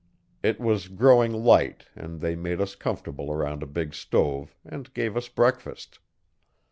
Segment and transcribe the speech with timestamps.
[0.41, 5.15] It was growing light and they made us comfortable around a big stove, and gave
[5.15, 5.99] us breakfast.